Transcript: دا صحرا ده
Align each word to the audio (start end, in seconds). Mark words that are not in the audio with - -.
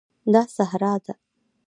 دا 0.33 0.41
صحرا 0.55 0.93
ده 1.05 1.13